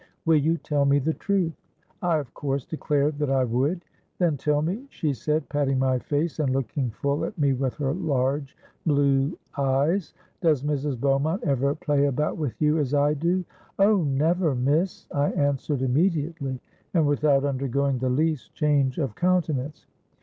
Will 0.25 0.37
you 0.37 0.57
tell 0.57 0.83
me 0.85 0.97
the 0.97 1.13
truth?'—I 1.13 2.17
of 2.17 2.33
course 2.33 2.65
declared 2.65 3.19
that 3.19 3.29
I 3.29 3.43
would.—'Then 3.43 4.35
tell 4.37 4.63
me,' 4.63 4.87
she 4.89 5.13
said, 5.13 5.47
patting 5.47 5.77
my 5.77 5.99
face, 5.99 6.39
and 6.39 6.49
looking 6.49 6.89
full 6.89 7.23
at 7.23 7.37
me 7.37 7.53
with 7.53 7.75
her 7.75 7.93
large 7.93 8.57
blue 8.83 9.37
eyes, 9.59 10.15
'does 10.41 10.63
Mrs. 10.63 10.99
Beaumont 10.99 11.43
ever 11.43 11.75
play 11.75 12.05
about 12.07 12.37
with 12.37 12.59
you 12.59 12.79
as 12.79 12.95
I 12.95 13.13
do?'—'Oh! 13.13 13.97
never, 14.01 14.55
Miss,' 14.55 15.05
I 15.11 15.33
answered 15.33 15.83
immediately, 15.83 16.59
and 16.95 17.05
without 17.05 17.45
undergoing 17.45 17.99
the 17.99 18.09
least 18.09 18.55
change 18.55 18.97
of 18.97 19.13
countenance. 19.13 19.85